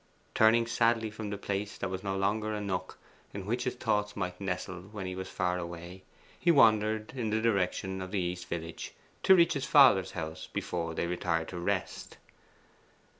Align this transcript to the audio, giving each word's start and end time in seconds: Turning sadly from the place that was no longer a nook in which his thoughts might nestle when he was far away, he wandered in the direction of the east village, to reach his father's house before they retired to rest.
Turning 0.33 0.65
sadly 0.65 1.11
from 1.11 1.29
the 1.29 1.37
place 1.37 1.77
that 1.77 1.91
was 1.91 2.01
no 2.03 2.17
longer 2.17 2.55
a 2.55 2.59
nook 2.59 2.97
in 3.35 3.45
which 3.45 3.65
his 3.65 3.75
thoughts 3.75 4.15
might 4.15 4.41
nestle 4.41 4.81
when 4.81 5.05
he 5.05 5.13
was 5.13 5.29
far 5.29 5.59
away, 5.59 6.01
he 6.39 6.49
wandered 6.49 7.13
in 7.15 7.29
the 7.29 7.39
direction 7.39 8.01
of 8.01 8.09
the 8.09 8.17
east 8.19 8.47
village, 8.47 8.95
to 9.21 9.35
reach 9.35 9.53
his 9.53 9.65
father's 9.65 10.13
house 10.13 10.47
before 10.53 10.95
they 10.95 11.05
retired 11.05 11.49
to 11.49 11.59
rest. 11.59 12.17